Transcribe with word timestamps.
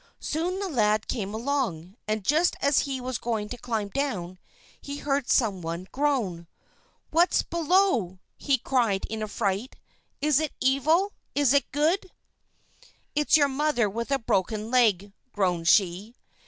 Soon 0.19 0.59
the 0.59 0.67
lad 0.67 1.07
came 1.07 1.31
along, 1.31 1.95
and 2.07 2.25
just 2.25 2.55
as 2.59 2.79
he 2.89 2.99
was 2.99 3.19
going 3.19 3.47
to 3.49 3.55
climb 3.55 3.89
down 3.89 4.39
he 4.81 4.97
heard 4.97 5.29
some 5.29 5.61
one 5.61 5.85
groan. 5.91 6.47
"What's 7.11 7.43
below?" 7.43 8.17
he 8.35 8.57
cried 8.57 9.05
in 9.11 9.21
a 9.21 9.27
fright. 9.27 9.75
"Is 10.19 10.39
it 10.39 10.53
evil? 10.59 11.13
Is 11.35 11.53
it 11.53 11.71
good?" 11.71 12.09
"It's 13.13 13.37
your 13.37 13.47
mother 13.47 13.87
with 13.87 14.09
a 14.09 14.17
broken 14.17 14.71
leg," 14.71 15.13
groaned 15.33 15.67
she. 15.67 16.15